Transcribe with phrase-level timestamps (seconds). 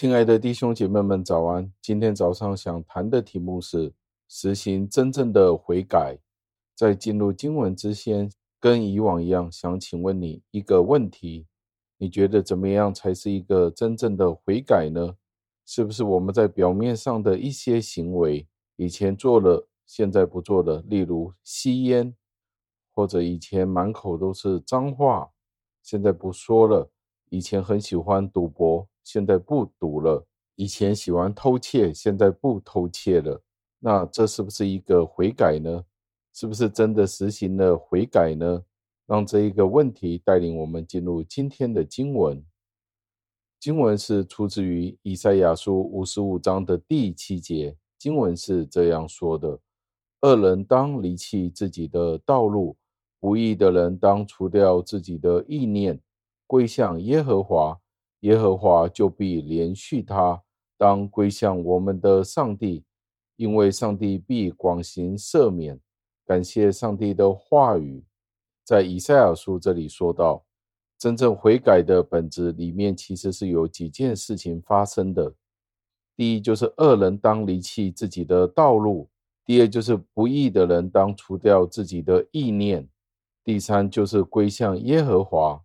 [0.00, 1.70] 亲爱的弟兄姐妹们，早安！
[1.82, 3.92] 今天早上想谈的题目是
[4.28, 6.16] 实行真正的悔改。
[6.74, 11.46] 在进入经文之前，跟以往一样，想请问你一个问题：
[11.98, 15.16] 你觉得怎么样才是一个真正的悔改呢？
[15.66, 20.82] 是不是我们在表面上的一些行为，以前做了，现在不做了？
[20.88, 22.16] 例如吸烟，
[22.94, 25.32] 或者以前满口都是脏话，
[25.82, 26.90] 现在不说了；
[27.30, 30.26] 以前很喜欢赌博，现在不赌了；
[30.56, 33.42] 以前喜欢偷窃，现在不偷窃了。
[33.78, 35.84] 那这是不是一个悔改呢？
[36.34, 38.62] 是不是真的实行了悔改呢？
[39.06, 42.44] 让这一个问题带领我们进入今天的经文。
[43.58, 47.76] 经文是出自于以赛亚书五十五章的第七节。
[47.98, 49.60] 经文是这样说的
[50.22, 52.76] ：“恶人当离弃自己的道路，
[53.18, 56.00] 不义的人当除掉自己的意念，
[56.50, 57.78] 归向耶和华，
[58.22, 60.42] 耶和华就必怜恤他。
[60.76, 62.82] 当归向我们的上帝，
[63.36, 65.78] 因为上帝必广行赦免。”
[66.26, 68.04] 感谢上帝的话语，
[68.64, 70.44] 在以赛亚书这里说到，
[70.98, 75.32] 真正悔改的本质里面，其实是有几件事情发生的。
[76.16, 79.08] 第一，就是恶人当离弃自己的道路；
[79.44, 82.82] 第二，就是不义的人当除掉自己的意念；
[83.44, 85.62] 第三，就是归向耶和华。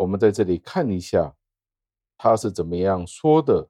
[0.00, 1.36] 我们在这里看一下，
[2.16, 3.68] 他是怎么样说的：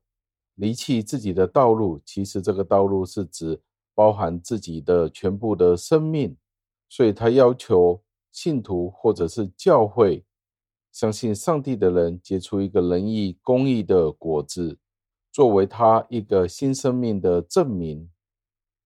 [0.55, 3.61] 离弃自己的道路，其实这个道路是指。
[3.92, 6.34] 包含自己的全部的生命，
[6.89, 10.25] 所以他要求信徒或者是教会
[10.91, 14.79] 相信上帝的人结出一个仁义、公义的果子，
[15.30, 18.08] 作为他一个新生命的证明。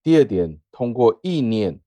[0.02, 1.80] 第二点，通过意念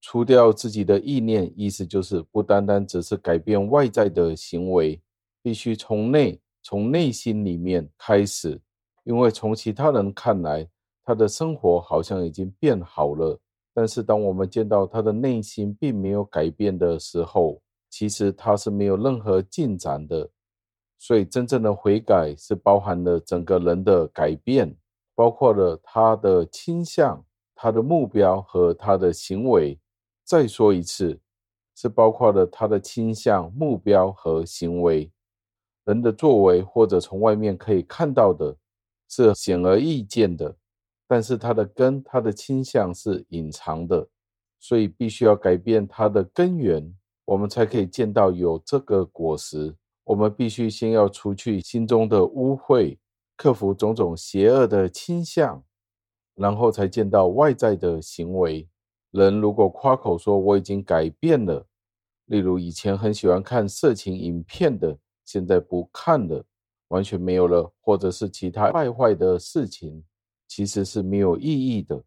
[0.00, 5.00] 除掉自己的意念，意思就是不单单只是改变外在的行为，
[5.42, 8.60] 必须从内、从内心里面开始，
[9.04, 10.68] 因为从其他人看来。
[11.02, 13.36] 他的生活好像已经变好了，
[13.74, 20.28] 但是当我们见到他的内心并没有改变的时候，其实他是没有任何进展的。
[20.98, 24.72] 所以，真正的悔改是包含了整个人的改变，
[25.16, 27.24] 包括了他的倾向、
[27.56, 29.76] 他的目标和他的行为。
[30.30, 31.18] 再说一次，
[31.74, 35.10] 是包括了他的倾向、目标和行为。
[35.82, 38.56] 人的作为或者从外面可以看到的，
[39.08, 40.56] 是显而易见的。
[41.08, 44.08] 但是他的根，他的倾向是隐藏的，
[44.60, 49.74] 所以必须要改变他的根源，我们才可以见到有这个果实。
[50.04, 52.96] 我们必须先要除去心中的污秽，
[53.36, 55.64] 克服种种邪恶的倾向，
[56.36, 58.68] 然后才见到外在的行为。
[59.10, 61.66] 人如果夸口说我已经改变了，
[62.26, 66.44] 例如以前很喜欢看色情影片的，现在不看了，
[66.88, 70.04] 完全没有了，或者是其他败坏的事情。
[70.46, 72.02] 其实是没有意义的，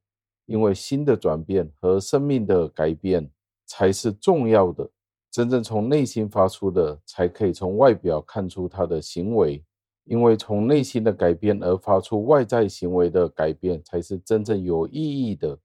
[0.47, 3.31] 因为心的转变和生命的改变
[3.66, 4.90] 才是重要的。
[5.31, 9.63] 真正从内心发出的，才可以从外表看出他的行为。
[10.03, 15.58] 因为从内心的改变而发出外在行为的改变，才是真正有意义的。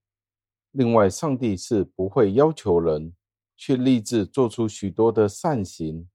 [0.72, 3.12] 另外，上帝是不会要求人
[3.56, 6.08] 去立志做出许多的善行，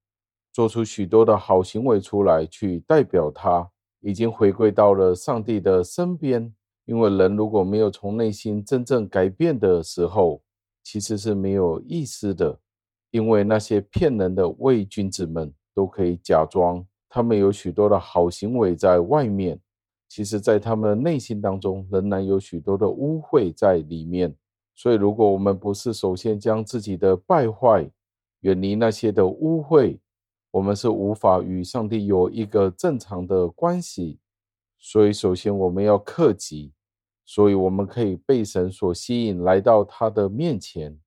[0.52, 3.70] 做出许多的好行为出来，去代表他。
[4.06, 6.54] 已经回归到了上帝的身边，
[6.84, 10.44] 因为人如果没有从内心真正改变的时候，
[10.84, 12.60] 其实是没有意思的。
[13.12, 19.58] 因为那些骗人的伪君子们都可以假装他们有许多的好行为在外面，
[20.10, 24.36] 其实，在他们的内心当中仍然有许多的污秽在里面。
[24.76, 27.90] 所以，如果我们不是首先将自己的败坏
[28.42, 30.00] 远离那些的污秽，
[30.52, 34.20] 我们是无法与上帝有一个正常的关系，
[34.78, 36.74] 所以首先我们要克己，
[37.26, 41.00] 所以我们可以被神所吸引来到他的面前。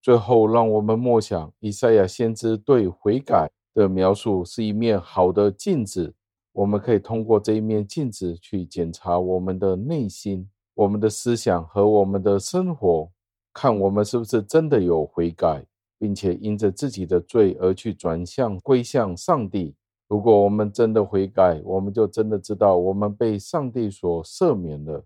[0.00, 6.14] 最后，让我们默想以赛亚先知对悔改的描述是一面好的镜子，
[6.52, 13.10] 我们可以通过这一面镜子去检查我们的内心、我们的思想和我们的生活，
[13.52, 15.66] 看我们是不是真的有悔改。
[15.98, 19.74] 并且因着自己的罪而去转向归向上帝。
[20.06, 25.04] 如果我们真的悔改，我们就真的知道我们被上帝所赦免了。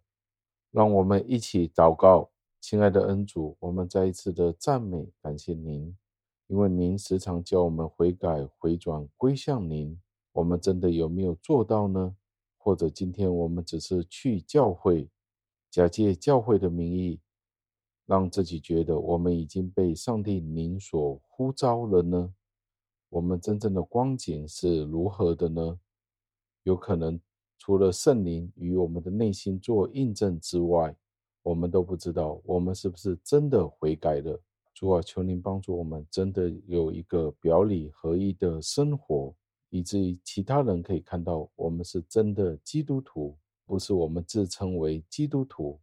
[0.71, 2.29] 让我们一起祷告，
[2.61, 5.97] 亲爱的恩主，我们再一次的赞美感谢您，
[6.47, 9.99] 因为您时常教我们悔改、回转、归向您。
[10.33, 12.15] 我们真的有没有做到呢？
[12.59, 15.09] 或者今天我们只是去教会，
[15.73, 17.19] 假借教会的名义。
[18.05, 22.35] 让自己觉得我们已经被上帝您所呼召了呢？
[23.09, 25.79] 我们真正的光景是如何的呢？
[26.65, 27.19] 有可能
[27.59, 30.95] 除了圣灵与我们的内心做印证之外，
[31.43, 34.39] 我们都不知道我们是不是真的悔改了。
[34.75, 39.33] 主啊，求您帮助我们，真的有一个表里合一的生活，
[39.71, 43.39] 以至于其他人可以看到我们是真的基督徒，
[43.73, 45.81] 不是我们自称为基督徒。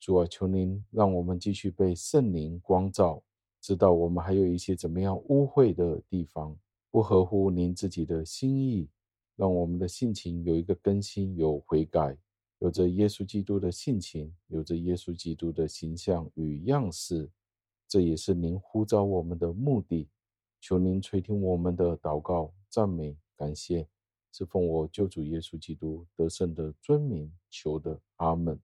[0.00, 3.22] 主啊，求您让我们继续被圣灵光照，
[3.60, 6.58] 知道我们还有一些怎么样污秽的地方，
[6.90, 8.88] 不合乎您自己的心意，
[9.36, 12.16] 让我们的性情有一个更新，有悔改，
[12.60, 17.30] 有着耶稣基督的性情，有着耶稣基督的形象与样式。
[17.86, 20.08] 这也是您呼召我们的目的。
[20.62, 23.86] 求您垂听我们的祷告、赞美、感谢，
[24.36, 27.98] 是奉我救主耶稣基督得胜的尊名求的。
[28.16, 28.60] 阿门。